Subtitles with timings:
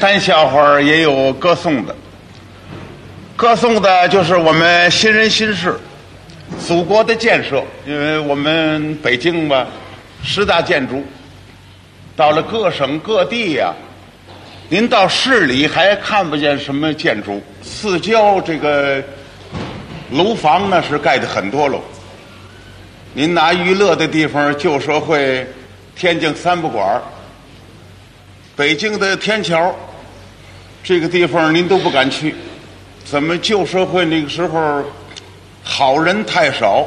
[0.00, 1.94] 单笑话也有歌颂的，
[3.36, 5.78] 歌颂的就是我们新人新事，
[6.66, 7.62] 祖国的建设。
[7.86, 9.66] 因为我们北京吧，
[10.24, 11.04] 十大建筑，
[12.16, 13.74] 到了各省各地呀、
[14.70, 19.02] 您到市里还看不见什么建筑，四郊这个
[20.12, 21.82] 楼房呢是盖的很多楼。
[23.12, 25.46] 您拿娱乐的地方，旧社会，
[25.94, 27.02] 天津三不管
[28.56, 29.74] 北京的天桥，
[30.82, 32.34] 这个地方您都不敢去，
[33.04, 34.82] 怎么旧社会那个时候
[35.62, 36.86] 好人太少，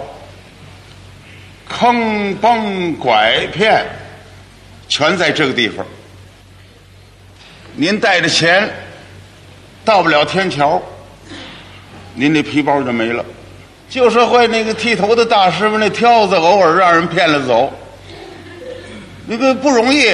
[1.70, 3.86] 坑崩拐骗
[4.90, 5.86] 全在这个地方。
[7.76, 8.70] 您带着钱
[9.86, 10.82] 到不了天桥，
[12.16, 13.24] 您那皮包就没了。
[13.90, 17.72] 旧社会那个剃头的大师傅那挑子，偶尔让人骗了走，
[19.28, 20.12] 那个不容易。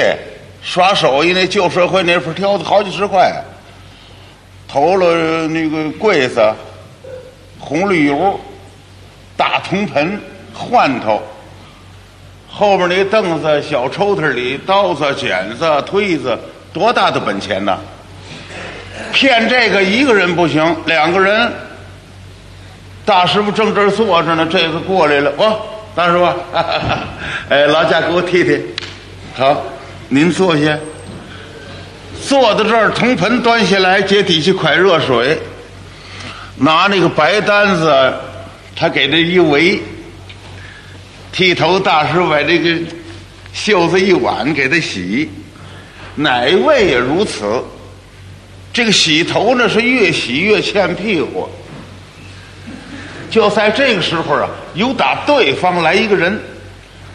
[0.61, 3.33] 耍手艺那旧社会那份挑子好几十块，
[4.71, 6.39] 投了那个柜子、
[7.59, 8.39] 红绿油、
[9.35, 10.21] 大铜盆、
[10.53, 11.19] 换头，
[12.47, 16.37] 后边那凳子、小抽屉里刀子、剪子、推子，
[16.71, 17.79] 多大的本钱呐！
[19.11, 21.51] 骗这个一个人不行，两个人。
[23.05, 25.59] 大师傅正这儿坐着呢，这个过来了，哦，
[25.95, 26.25] 大师傅，
[27.49, 28.63] 哎，劳驾给我剃剃，
[29.35, 29.63] 好。
[30.11, 30.75] 您坐下，
[32.27, 35.39] 坐到这儿，铜盆端下来，接底下快热水，
[36.57, 38.13] 拿那个白单子，
[38.75, 39.81] 他给这一围，
[41.31, 42.79] 剃头大师把这个
[43.53, 45.29] 袖子一挽，给他洗，
[46.15, 47.63] 哪位也如此。
[48.71, 51.49] 这个洗头呢，是越洗越欠屁股。
[53.31, 56.39] 就在这个时候啊，有打对方来一个人，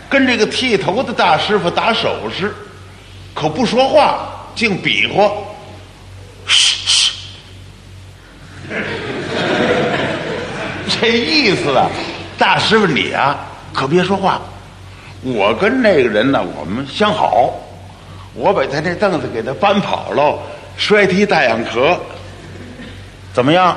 [0.08, 2.52] 跟这个剃头的大师傅打手势。
[3.33, 5.30] 可不说话，净比划。
[6.47, 7.12] 嘘嘘，
[11.01, 11.89] 这意思啊，
[12.39, 13.39] 大师傅你啊，
[13.73, 14.40] 可别说话。
[15.23, 17.52] 我跟那个人呢，我们相好，
[18.34, 20.39] 我把他那凳子给他搬跑了，
[20.77, 21.98] 摔踢大眼壳，
[23.33, 23.77] 怎么样？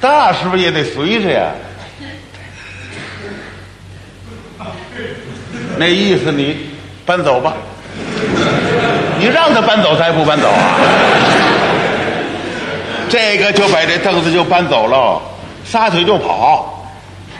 [0.00, 1.52] 大师傅也得随着呀。
[5.78, 6.70] 那意思你
[7.06, 7.56] 搬走吧。
[9.24, 10.76] 你让他搬走，他也不搬走啊！
[13.08, 15.18] 这个就把这凳子就搬走了，
[15.64, 16.86] 撒腿就跑，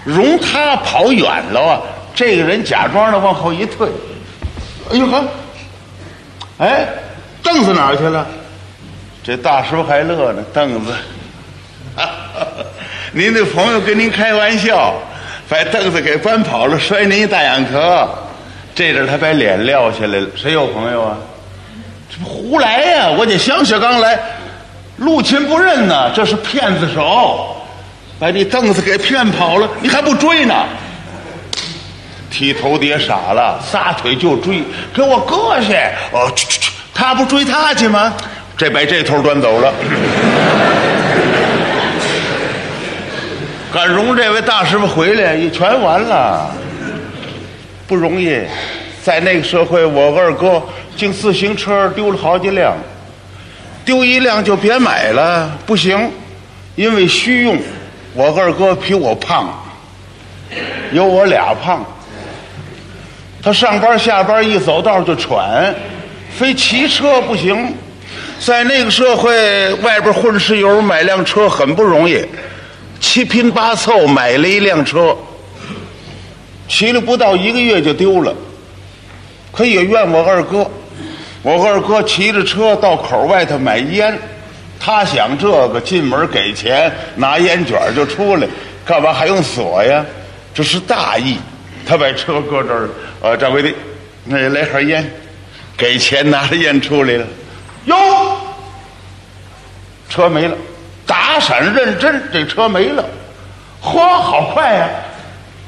[0.03, 1.81] 容他跑远了啊！
[2.15, 3.87] 这个人假装的往后一退，
[4.91, 5.25] 哎呦呵，
[6.57, 6.87] 哎，
[7.43, 8.27] 凳子哪儿去了？
[9.23, 10.95] 这大叔还乐呢，凳子，
[13.13, 14.95] 您的朋友跟您开玩笑，
[15.51, 18.09] 把凳子给搬跑了，摔您一大眼壳。
[18.75, 21.17] 这阵他把脸撂下来了，谁有朋友啊？
[22.23, 23.09] 胡来呀！
[23.09, 24.19] 我得想想刚来，
[24.99, 27.57] 陆亲不认呐，这是骗子手，
[28.19, 30.55] 把你凳子给骗跑了，你还不追呢？
[32.31, 35.93] 剃头的也傻了，撒腿就追，给我搁下！
[36.13, 38.13] 哦，去去去，他不追他去吗？
[38.57, 39.73] 这把这头端走了，
[43.73, 46.49] 敢容这位大师傅回来，也全完了。
[47.89, 48.41] 不容易，
[49.03, 50.63] 在那个社会，我二哥
[50.97, 52.77] 净自行车丢了好几辆，
[53.85, 56.11] 丢一辆就别买了，不行，
[56.77, 57.59] 因为虚用。
[58.15, 59.53] 我二哥比我胖，
[60.93, 61.85] 有我俩胖。
[63.43, 65.75] 他上班下班一走道就喘，
[66.33, 67.75] 非骑车不行。
[68.39, 72.25] 在那个社会，外边混石油买辆车很不容易，
[73.01, 75.17] 七拼八凑买了一辆车。
[76.69, 78.35] 骑了不到一个月就丢了，
[79.53, 80.71] 可也怨我二哥。
[81.45, 84.19] 我二哥骑着车到口外头买烟，
[84.81, 88.49] 他想这个进门给钱拿烟卷就出来，
[88.83, 90.03] 干嘛还用锁呀？
[90.55, 91.37] 这是大意。
[91.87, 92.89] 他把车搁这儿，
[93.21, 93.71] 呃，掌柜的，
[94.25, 95.07] 那来盒烟，
[95.77, 97.27] 给钱拿着烟出来了。
[97.85, 97.97] 哟，
[100.09, 100.57] 车没了，
[101.07, 103.05] 打闪认真，这车没了。
[103.83, 104.89] 嚯，好快呀！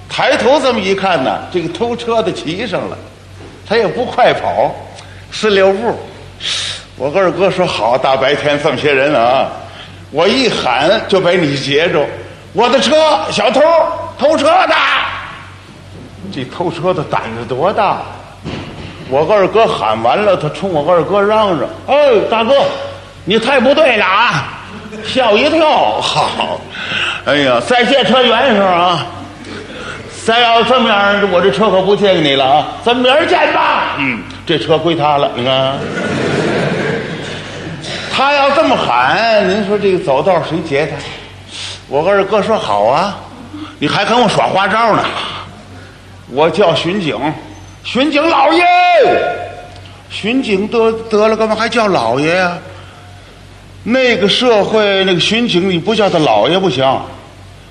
[0.08, 2.96] 抬头这么一看呢，这个偷车的骑上了，
[3.68, 4.74] 他也不快跑，
[5.38, 5.94] 四六步。
[6.96, 9.48] 我跟二哥说：“好，大白天这么些人啊，
[10.10, 12.02] 我一喊就把你截住。
[12.54, 12.96] 我的车，
[13.30, 13.60] 小偷
[14.18, 14.74] 偷车的。
[16.32, 17.98] 这偷车的胆子多大！
[19.10, 22.54] 我二哥喊完了，他冲我二哥嚷嚷：‘哎，大哥，
[23.26, 24.48] 你太不对了啊！
[25.04, 26.00] 吓我一跳。
[26.00, 26.58] 好，
[27.26, 29.04] 哎呀，再借车圆一声啊！’
[30.24, 32.68] 再要这么样，我这车可不借给你了啊！
[32.82, 33.96] 咱明儿见吧。
[33.98, 35.74] 嗯，这车归他了，你看。
[38.12, 40.96] 他要这么喊，您说这个走道谁截他？
[41.88, 43.18] 我二哥说好啊，
[43.78, 45.04] 你还跟我耍花招呢？
[46.30, 47.14] 我叫巡警，
[47.84, 48.64] 巡警老爷，
[50.08, 52.56] 巡警得得了，干嘛还叫老爷呀、
[53.82, 56.84] 那个社会那个巡警，你不叫他老爷不行，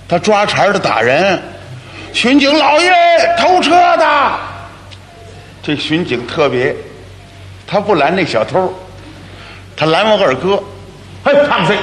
[0.08, 1.42] 他抓茬的打人。
[2.14, 2.92] 巡警老爷，
[3.40, 4.06] 偷车的。
[5.66, 6.76] 这巡警特别，
[7.66, 8.72] 他不拦那小偷，
[9.76, 10.62] 他拦我二哥。
[11.24, 11.76] 嘿，胖子，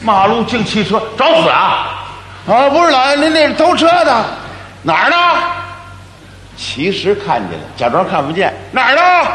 [0.00, 2.06] 马路进汽车，找死啊！
[2.46, 4.24] 啊，不是老爷，您那是偷车的，
[4.84, 5.16] 哪儿呢？
[6.56, 8.54] 其实看见了，假装看不见。
[8.70, 9.28] 哪儿呢？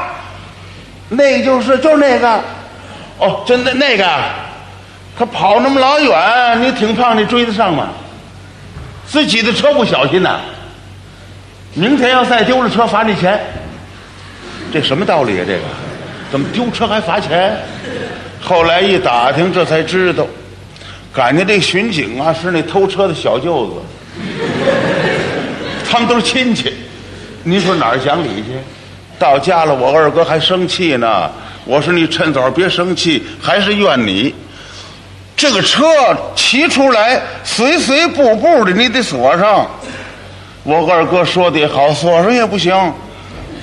[1.10, 2.42] 那个就是就是那个，
[3.20, 4.10] 哦，真的那个，
[5.20, 7.90] 他跑那么老远，你挺胖，你追得上吗？
[9.06, 10.40] 自己的车不小心呐、
[11.76, 13.40] 明天要再丢了车，罚你钱。
[14.72, 15.44] 这什么道理啊？
[15.46, 15.64] 这个
[16.32, 17.56] 怎么丢车还罚钱？
[18.42, 20.26] 后来一打听，这才知道，
[21.14, 23.74] 感觉这巡警啊是那偷车的小舅子，
[25.90, 26.74] 他们都是亲戚。
[27.44, 28.52] 您说哪儿讲理去？
[29.18, 31.30] 到家了，我二哥还生气呢。
[31.66, 34.34] 我说你趁早别生气，还是怨你。
[35.36, 35.86] 这个车
[36.36, 39.66] 骑出来，随随步步的，你得锁上。
[40.64, 42.74] 我二哥说的好，锁上也不行。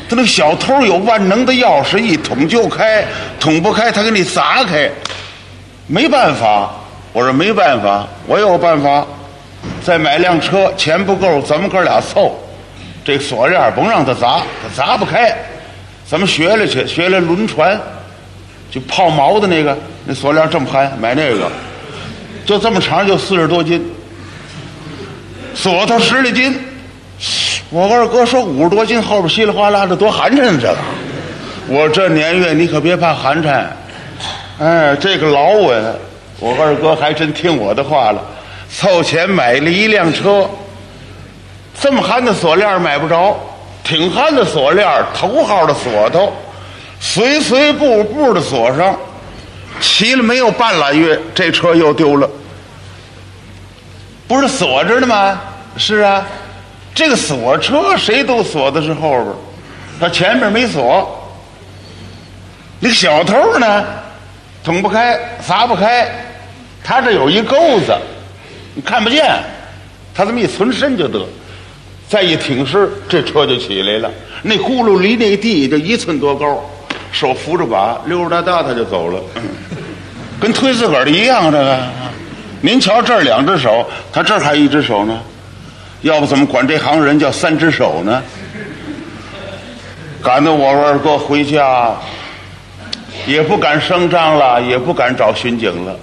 [0.09, 3.05] 他那小偷有万能的钥匙，一捅就开，
[3.39, 4.91] 捅不开他给你砸开。
[5.87, 6.71] 没办法，
[7.13, 9.07] 我说没办法，我有办法。
[9.85, 12.39] 再买辆车，钱不够，咱们哥俩凑。
[13.05, 15.35] 这锁链甭让他砸，他砸不开。
[16.07, 17.81] 咱们学了去，学了轮船，
[18.71, 21.51] 就泡毛的那个，那锁链这么憨，买那个，
[22.45, 23.83] 就这么长，就四十多斤，
[25.55, 26.59] 锁头十来斤。
[27.71, 30.59] 我二哥说五十多斤，后边稀里哗啦的多寒碜！
[30.59, 30.77] 这个，
[31.69, 33.65] 我这年月你可别怕寒碜，
[34.59, 35.97] 哎，这个老稳。
[36.41, 38.21] 我二哥还真听我的话了，
[38.69, 40.51] 凑钱买了一辆车。
[41.81, 43.39] 这么憨的锁链买不着，
[43.85, 46.33] 挺憨的锁链，头号的锁头，
[46.99, 48.97] 随随步步的锁上。
[49.81, 52.29] 骑了没有半拉月，这车又丢了。
[54.27, 55.41] 不是锁着呢吗？
[55.77, 56.27] 是啊，
[57.01, 59.27] 这个锁车谁都锁的是后边，
[59.99, 61.19] 他前面没锁。
[62.79, 63.87] 那个小偷呢，
[64.63, 65.19] 捅不开，
[65.49, 66.07] 砸不开，
[66.85, 67.57] 他这有一钩
[67.87, 67.97] 子，
[68.75, 69.35] 你看不见，
[70.15, 71.27] 他这么一存身就得。
[72.07, 74.11] 再一挺身，这车就起来了。
[74.43, 76.63] 那轱辘离那地就一寸多高，
[77.13, 79.19] 手扶着把，溜溜达达他就走了，
[80.39, 81.51] 跟推自个儿的一样。
[81.51, 81.79] 这个，
[82.61, 85.19] 您瞧这儿两只手，他这儿还一只手呢，
[86.03, 88.23] 要不怎么管这行人叫三只手呢？
[90.23, 91.95] 赶到我二哥回家，
[93.27, 95.97] 也不敢声张了，也不敢找巡警了。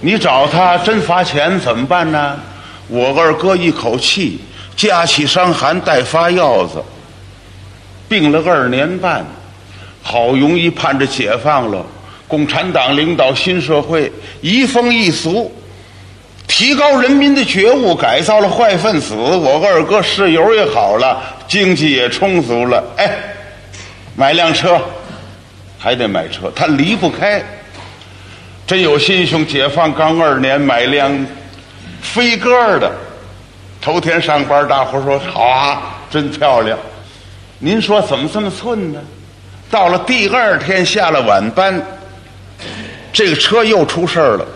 [0.00, 2.38] 你找他真罚钱怎么办呢？
[2.88, 4.40] 我二哥一口气。
[4.76, 6.82] 架起伤寒，带发药子，
[8.08, 9.24] 病了二年半，
[10.02, 11.86] 好容易盼着解放了。
[12.26, 14.10] 共产党领导新社会，
[14.40, 15.54] 移风易俗，
[16.46, 19.14] 提高人民的觉悟，改造了坏分子。
[19.14, 22.82] 我二哥室友也好了，经济也充足了。
[22.96, 23.10] 哎，
[24.14, 24.80] 买辆车，
[25.78, 27.42] 还得买车，他离不开。
[28.66, 31.26] 真有心胸，解放刚二年，买辆
[32.00, 32.90] 飞鸽的。
[33.80, 36.78] 头天上班，大伙说好啊，真漂亮。
[37.58, 39.00] 您说怎么这么寸呢？
[39.70, 41.82] 到了第二天下了晚班，
[43.12, 44.46] 这个车又出事儿了。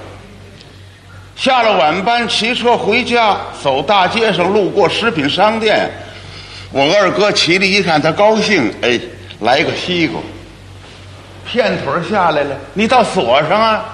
[1.39, 5.89] 下了晚班，骑车回家，走大街上，路过食品商店，
[6.73, 8.99] 我二哥骑了一看，他高兴，哎，
[9.39, 10.21] 来个西瓜，
[11.47, 13.85] 片腿下来了，你倒锁上啊，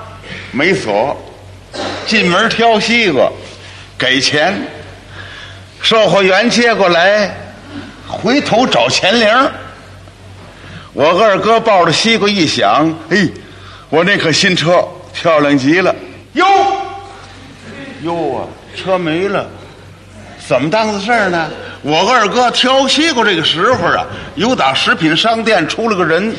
[0.53, 1.15] 没锁，
[2.07, 3.31] 进门挑西瓜，
[3.99, 4.59] 给钱。
[5.83, 7.31] 售货员接过来，
[8.09, 9.29] 回头找钱铃。
[10.95, 13.29] 我二哥抱着西瓜一想，哎，
[13.91, 14.83] 我那可新车
[15.13, 15.95] 漂亮极了。
[16.33, 16.47] 哟，
[18.05, 18.47] 哟啊，
[18.77, 19.47] 车没了，
[20.47, 21.51] 怎么当子事儿呢？
[21.83, 24.07] 我二哥挑西瓜这个时候啊，
[24.37, 26.35] 有打食品商店出了个人，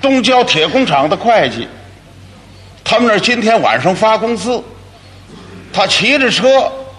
[0.00, 1.66] 东郊铁工厂的会计，
[2.84, 4.62] 他们那儿今天晚上发工资，
[5.72, 6.46] 他骑着车。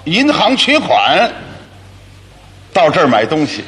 [0.05, 1.31] 银行取款，
[2.73, 3.63] 到这儿买东西。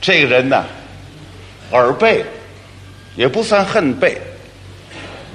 [0.00, 0.64] 这个人呢，
[1.72, 2.24] 耳背，
[3.16, 4.16] 也不算恨背。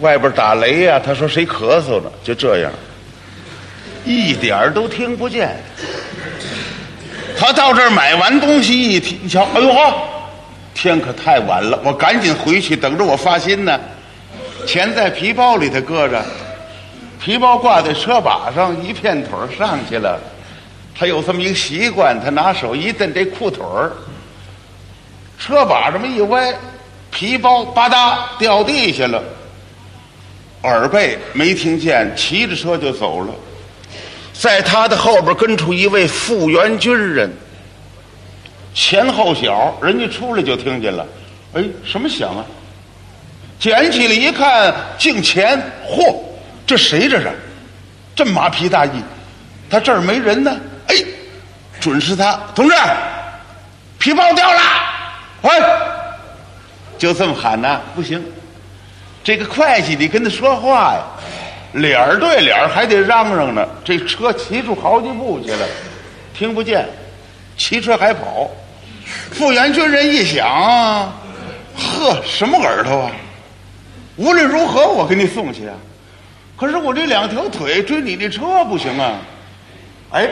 [0.04, 2.12] 外边打雷呀、他说谁咳嗽呢？
[2.22, 2.70] 就这样，
[4.04, 5.56] 一点儿都听不见。
[7.38, 9.74] 他到这儿买完东西一听，一瞧，哎呦，
[10.74, 13.80] 天可太晚了，我赶紧回去，等着我发薪呢。
[14.68, 16.22] 钱在皮包里头搁着，
[17.22, 20.20] 皮包挂在车把上，一片腿上去了。
[20.94, 23.94] 他有这么一个习惯，他拿手一蹬这裤腿儿，
[25.40, 26.54] 车把这么一歪，
[27.10, 29.24] 皮包吧嗒掉地下了。
[30.64, 33.34] 耳背没听见，骑着车就走了。
[34.34, 37.32] 在他的后边跟出一位复员军人，
[38.74, 41.06] 前后脚，人家出来就听见了。
[41.54, 42.46] 哎，什么响啊？
[43.60, 46.16] 捡起来一看，镜前，嚯，
[46.66, 47.32] 这谁这是？
[48.16, 48.92] 这马皮大衣，
[49.70, 50.56] 他这儿没人呢。
[50.88, 50.96] 哎，
[51.80, 52.76] 准是他，同志，
[54.00, 54.60] 皮包掉了，
[55.44, 55.50] 哎，
[56.98, 58.24] 就这么喊呢，不行。
[59.24, 61.02] 这个会计得跟他说话呀，
[61.74, 63.66] 脸儿对脸儿还得嚷嚷呢。
[63.84, 65.66] 这车骑出好几步去了，
[66.34, 66.86] 听不见，
[67.56, 68.50] 骑车还跑。
[69.32, 70.46] 复员军人一想，
[71.76, 73.12] 呵，什么耳朵啊？
[74.18, 75.74] 无论如何，我给你送去啊。
[76.58, 79.20] 可是我这两条腿追你的车不行啊。
[80.12, 80.30] 哎，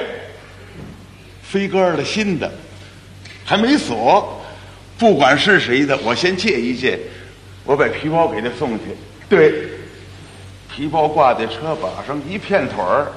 [1.42, 2.52] 飞鸽的新的，
[3.46, 4.42] 还没锁，
[4.98, 7.00] 不管是谁的，我先借一借。
[7.72, 8.98] 我把皮包给他送去，
[9.30, 9.64] 对，
[10.70, 13.08] 皮包挂在车把上，一片腿儿，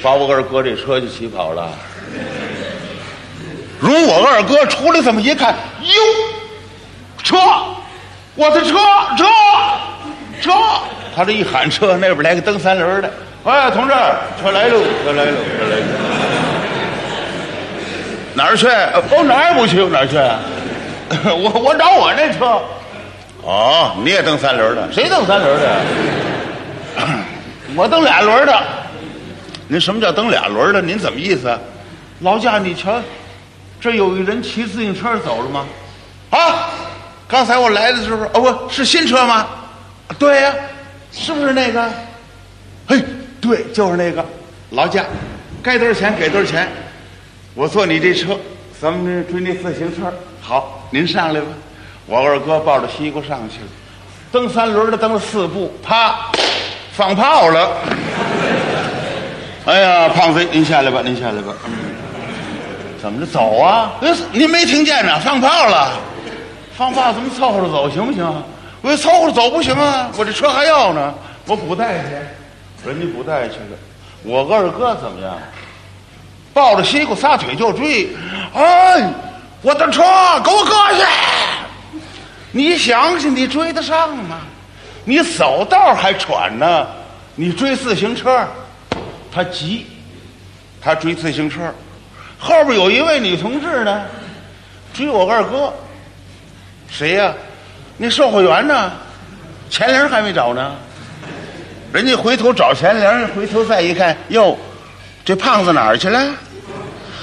[0.00, 1.68] 把我二哥这车就骑跑了。
[3.80, 5.92] 如我二哥出来这么一看，哟，
[7.24, 7.36] 车，
[8.36, 8.76] 我的车，
[9.18, 9.26] 车，
[10.40, 10.52] 车！
[11.16, 13.94] 他这一喊车，那边来个蹬三轮的，哎，同志，
[14.40, 15.86] 车来喽，车来喽，车来喽。
[18.32, 18.68] 哪儿去？
[18.68, 20.16] 哦，哪儿也不去，哪儿去？
[21.26, 22.62] 我我找我那车。
[23.46, 24.92] 哦，你也蹬三轮的？
[24.92, 25.80] 谁蹬三轮的？
[27.76, 28.62] 我蹬俩轮的。
[29.68, 30.82] 您什么叫蹬俩轮的？
[30.82, 31.56] 您怎么意思？
[32.22, 33.00] 劳驾，你瞧，
[33.80, 35.64] 这有一人骑自行车走了吗？
[36.30, 36.70] 啊，
[37.28, 39.46] 刚才我来的时候，哦，不是新车吗？
[40.18, 40.52] 对呀，
[41.12, 41.88] 是不是那个？
[42.88, 43.00] 嘿，
[43.40, 44.24] 对，就是那个。
[44.70, 45.04] 劳驾，
[45.62, 46.68] 该多少钱给多少钱。
[47.54, 48.36] 我坐你这车，
[48.80, 50.12] 咱们追那自行车。
[50.40, 51.46] 好，您上来吧。
[52.06, 53.66] 我二哥抱着西瓜上去了，
[54.30, 56.30] 蹬三轮的蹬了四步，啪，
[56.92, 57.70] 放炮了。
[59.66, 61.52] 哎呀，胖飞，您下来吧，您下来吧。
[63.02, 63.90] 怎么着走啊？
[64.32, 65.18] 您没听见呢？
[65.18, 65.90] 放炮了，
[66.76, 68.42] 放炮咱们凑合着走行不行？
[68.82, 71.12] 我凑合着走不行啊，我这车还要呢，
[71.46, 72.88] 我补带去。
[72.88, 73.76] 人家补带去了，
[74.22, 75.36] 我二哥怎么样？
[76.54, 78.08] 抱着西瓜撒腿就追，
[78.54, 79.10] 哎，
[79.62, 80.02] 我的车
[80.44, 81.04] 给我搁下！
[82.56, 84.38] 你想想，你追得上吗？
[85.04, 86.86] 你走道还喘呢，
[87.34, 88.48] 你追自行车，
[89.30, 89.86] 他急，
[90.80, 91.60] 他追自行车，
[92.38, 94.04] 后边有一位女同志呢，
[94.94, 95.70] 追我二哥，
[96.88, 97.34] 谁呀？
[97.98, 98.90] 那售货员呢？
[99.68, 100.74] 钱玲还没找呢，
[101.92, 104.56] 人家回头找钱玲，回头再一看，哟，
[105.26, 106.34] 这胖子哪儿去了？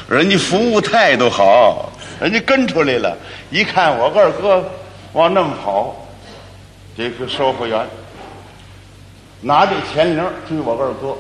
[0.08, 3.18] 人家服务态度好，人家跟出来了，
[3.50, 4.64] 一看我二哥。
[5.14, 5.96] 往那么跑，
[6.98, 7.88] 这个售货员
[9.42, 11.16] 拿着钱铃追我二哥，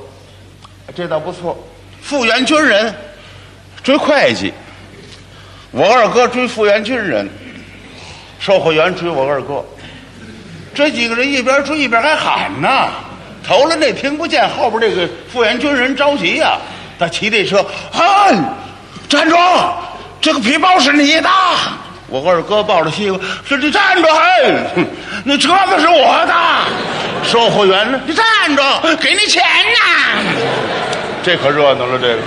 [0.95, 1.57] 这倒不错。
[2.01, 2.93] 复员军人
[3.83, 4.51] 追会计，
[5.71, 7.29] 我二哥追复员军人，
[8.39, 9.63] 售货员追我二哥。
[10.73, 12.89] 这几个人一边追一边还喊呢。
[13.45, 16.57] 头了那听不见，后边这个复员军人着急呀，
[16.97, 18.33] 他骑这车，嗨，
[19.07, 19.35] 站住！
[20.19, 21.29] 这个皮包是你的。
[22.13, 24.07] 我二哥抱着西瓜说：“你站住！
[24.07, 24.53] 哎，
[25.23, 26.33] 那车子是我的。”
[27.27, 27.99] 售货员呢？
[28.05, 28.23] 你站
[28.55, 28.61] 住！
[29.01, 30.21] 给你钱呢！
[31.23, 32.21] 这可热闹了，这个。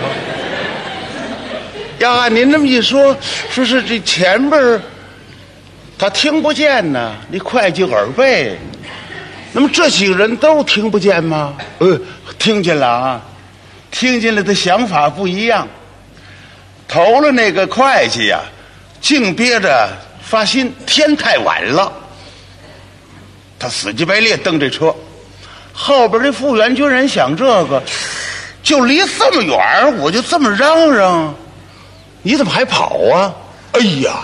[2.00, 3.16] 要按您这么一说，
[3.48, 4.82] 说是这前边儿
[5.96, 7.14] 他听不见呢。
[7.30, 8.58] 你会计耳背，
[9.52, 11.54] 那么这几个人都听不见吗？
[11.78, 11.96] 呃，
[12.40, 13.20] 听见了啊，
[13.92, 15.68] 听见了的想法不一样。
[16.88, 18.40] 投了那个会计呀。
[19.00, 19.88] 净憋着
[20.22, 21.92] 发心，天太晚了。
[23.58, 24.94] 他死乞白赖蹬这车，
[25.72, 27.82] 后边这复员军人想这个，
[28.62, 31.34] 就离这么远，我就这么嚷嚷，
[32.22, 33.34] 你怎么还跑啊？
[33.72, 34.14] 哎呀，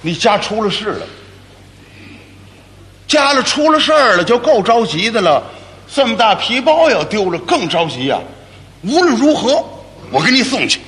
[0.00, 1.06] 你家出了事了，
[3.06, 5.42] 家里出了事儿了，就够着急的了。
[5.94, 8.18] 这么大皮包要丢了，更着急呀。
[8.82, 9.64] 无论如何，
[10.10, 10.80] 我给你送去，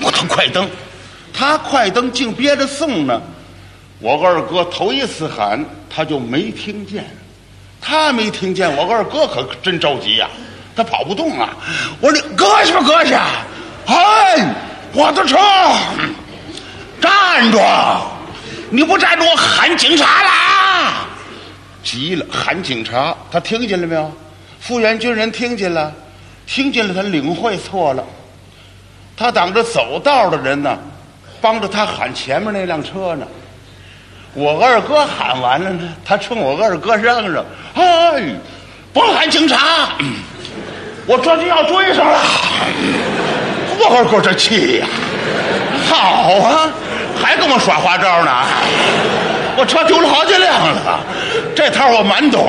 [0.00, 0.68] 我等快蹬。
[1.32, 3.20] 他快蹬，竟憋着送呢。
[3.98, 7.04] 我二哥头一次喊，他就没听见。
[7.80, 10.28] 他没听见，我二哥可真着急呀。
[10.74, 11.50] 他跑不动啊！
[12.00, 13.26] 我说你搁下吧，搁下！
[13.84, 14.54] 哎，
[14.94, 15.36] 我的车，
[17.00, 17.60] 站住！
[18.70, 21.06] 你不站住，我喊警察啦！
[21.82, 23.14] 急了，喊警察。
[23.30, 24.10] 他听见了没有？
[24.60, 25.92] 复员军人听见了，
[26.46, 28.02] 听见了，他领会错了。
[29.14, 30.78] 他挡着走道的人呢，
[31.42, 33.26] 帮着他喊前面那辆车呢。
[34.32, 37.44] 我二哥喊完了呢，他冲我二哥嚷嚷
[37.74, 38.22] ：“哎，
[38.94, 39.88] 甭喊警察，
[41.04, 42.18] 我这就要追上了。”
[43.78, 44.86] 我二哥这气呀！
[45.90, 46.70] 好啊，
[47.20, 48.30] 还跟我耍花招呢！
[49.58, 51.00] 我车丢了好几辆了，
[51.54, 52.40] 这套我蛮懂。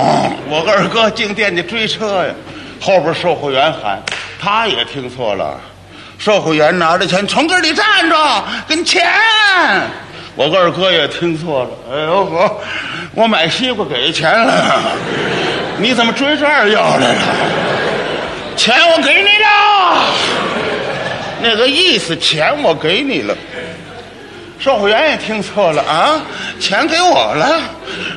[0.48, 2.34] 我二哥进店去追车呀，
[2.80, 4.02] 后边售货员喊，
[4.40, 5.60] 他也听错了。
[6.24, 8.16] 售货员拿着钱从这里站着，
[8.66, 9.06] 给你钱。
[10.38, 11.70] 我二哥也听错了。
[11.92, 12.62] 哎呦我，
[13.14, 14.82] 我买西瓜给钱了，
[15.78, 17.16] 你怎么追这儿要来了？
[18.56, 20.06] 钱我给你了，
[21.42, 23.36] 那个意思，钱我给你了。
[24.60, 26.22] 售货员也听错了啊，
[26.58, 27.60] 钱给我了，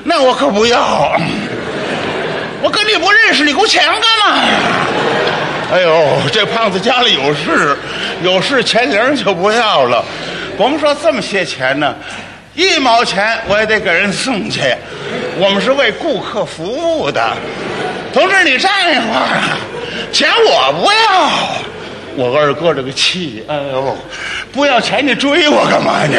[0.05, 1.21] 那我可不要。
[2.63, 4.41] 我跟你不认识，你给我钱干嘛？
[5.73, 7.77] 哎呦，这胖子家里有事，
[8.23, 10.05] 有事钱零就不要了。
[10.59, 11.95] 甭说这么些钱呢，
[12.55, 14.63] 一毛钱我也得给人送去。
[15.39, 17.37] 我们是为顾客服务的，
[18.13, 19.59] 同志，你站一会儿啊，
[20.11, 21.31] 钱我不要。
[22.17, 23.95] 我二哥这个气，哎呦，
[24.51, 26.19] 不要钱你追我干嘛呢？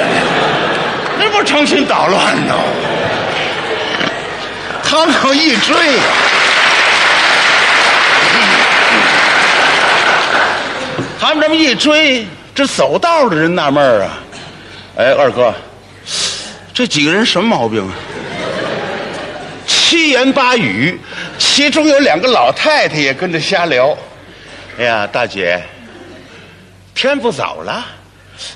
[1.17, 2.53] 那不成心捣乱呢？
[4.83, 5.75] 他们一追，
[11.19, 14.19] 他们这么一追，这走道的人纳闷啊，
[14.97, 15.53] 哎，二哥，
[16.73, 17.93] 这几个人什么毛病啊？
[19.65, 20.99] 七言八语，
[21.37, 23.97] 其中有两个老太太也跟着瞎聊。
[24.77, 25.61] 哎呀，大姐。
[26.93, 27.85] 天不早了，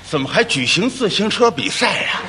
[0.08, 2.20] 怎么还举行自行车比赛呀？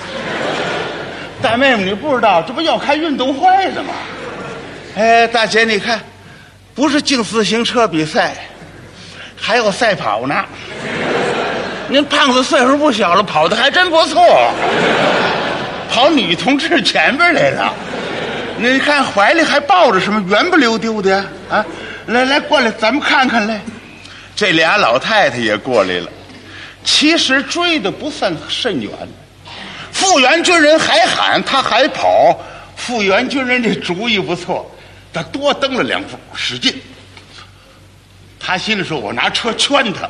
[1.42, 3.94] 大妹妹，你不知道这不要开运动会的吗？
[4.96, 6.00] 哎，大姐，你看，
[6.76, 8.36] 不是竞自行车比赛，
[9.46, 10.34] 还有赛跑呢。
[11.90, 14.24] 您胖子岁数不小了，跑的还真不错，
[15.92, 17.74] 跑女同志前边来了。
[18.58, 21.18] 你看怀里还抱着什么，圆不溜丢的
[21.50, 21.66] 啊？
[22.06, 23.60] 来来，过来，咱们看看来。
[24.34, 26.10] 这俩老太太也过来了，
[26.86, 28.90] 其实追的不算甚远。
[29.92, 32.40] 复员军人还喊，他还跑。
[32.78, 34.72] 复员军人这主意不错，
[35.12, 36.74] 他多蹬了两步，使劲。
[38.46, 40.10] 他心里说：“我拿车圈他。”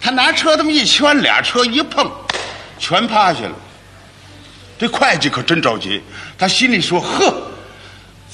[0.00, 2.08] 他拿车这么一圈，俩车一碰，
[2.78, 3.52] 全趴下了。
[4.78, 6.00] 这会计可真着急，
[6.38, 7.34] 他心里说：“呵，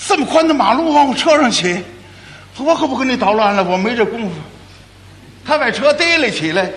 [0.07, 1.83] 这么宽的马路往我车上骑，
[2.59, 4.35] 我可不跟你捣乱了，我没这功夫。”
[5.47, 6.71] 他把车提了起来，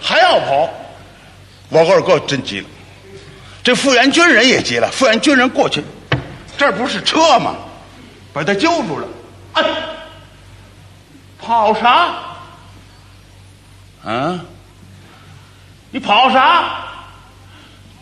[0.00, 0.70] 还要跑。
[1.68, 2.66] 我二哥真急了，
[3.64, 4.88] 这复员军人也急了。
[4.92, 5.82] 复员军人过去，
[6.56, 7.56] 这不是车吗？
[8.32, 9.08] 把他揪住了。
[9.54, 9.64] 哎，
[11.50, 12.06] 跑啥？
[14.04, 14.40] 啊？
[15.90, 16.62] 你跑啥？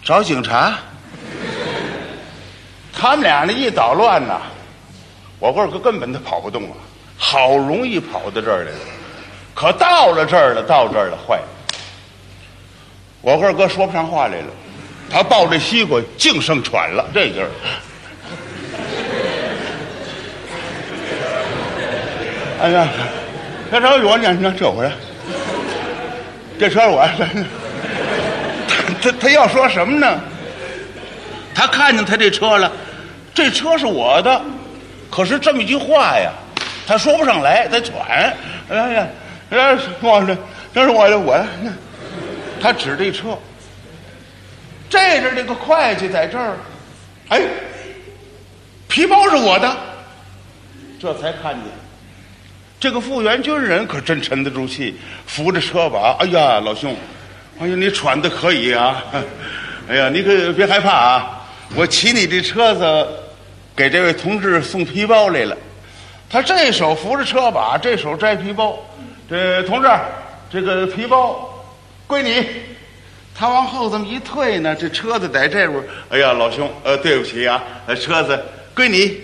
[0.05, 0.75] 找警察？
[2.93, 4.39] 他们俩呢一捣乱呐，
[5.39, 6.77] 我二哥根本他跑不动了。
[7.17, 8.79] 好容易跑到这儿来了。
[9.55, 11.49] 可到了这儿了，到这儿了，坏了！
[13.23, 14.49] 我二哥说不上话来了，
[15.11, 17.49] 他抱着西瓜净剩喘了，这劲儿。
[22.61, 22.89] 哎呀，
[23.71, 24.33] 这车我呢？
[24.33, 24.93] 你这回来，
[26.59, 27.07] 这车我，
[28.67, 30.21] 他他他要说什么呢？
[31.55, 32.71] 他看见他这车了，
[33.35, 34.41] 这车是我的，
[35.11, 36.33] 可是这么一句话呀，
[36.87, 38.35] 他说不上来，他喘。
[38.71, 39.07] 哎呀！
[39.51, 40.37] 哎，我这
[40.75, 41.43] 这是我的，我
[42.61, 43.37] 他指这车，
[44.91, 46.57] 这阵这个会计在这儿，
[47.29, 47.41] 哎，
[48.89, 49.77] 皮包是我的，
[51.01, 51.65] 这才看见，
[52.81, 54.95] 这个复员军人可真沉得住气，
[55.27, 56.95] 扶着车把，哎呀，老兄，
[57.59, 59.03] 哎呀，你喘的可以啊，
[59.89, 63.09] 哎呀，你可别害怕啊，我骑你这车子，
[63.75, 65.57] 给这位同志送皮包来了，
[66.31, 68.79] 他这手扶着车把，这手摘皮包。
[69.29, 69.89] 这同志，
[70.51, 71.67] 这个皮包
[72.07, 72.47] 归你。
[73.35, 75.85] 他往后这么一退呢，这车子在这边。
[76.09, 77.63] 哎呀，老兄，呃，对不起啊，
[78.01, 78.43] 车子
[78.75, 79.21] 归你。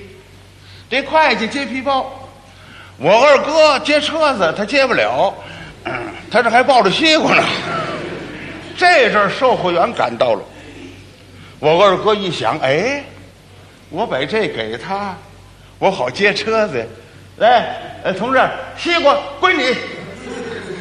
[0.90, 2.23] 这会计接皮包，
[2.98, 5.34] 我二哥接车子，他接不了。
[6.30, 7.42] 他这还抱着西瓜呢。
[8.76, 10.40] 这阵儿售货员赶到了，
[11.58, 13.04] 我二哥一想，哎，
[13.90, 15.14] 我把这给他，
[15.78, 16.86] 我好接车子。
[17.36, 18.40] 来，呃，同志，
[18.76, 19.76] 西瓜归你。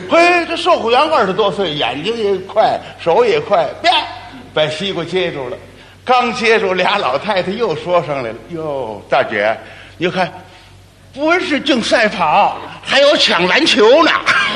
[0.10, 3.90] 嘿，这售货员二十多岁，眼睛也快，手也快，啪，
[4.54, 5.58] 把西瓜接住了。
[6.06, 9.58] 刚接住，俩老太太又说上来了：“哟，大姐，
[9.98, 10.32] 你看，
[11.14, 14.12] 不是竞赛跑，还有抢篮球呢。